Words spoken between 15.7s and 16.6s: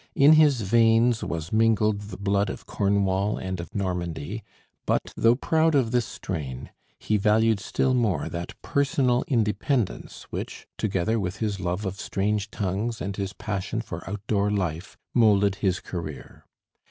career.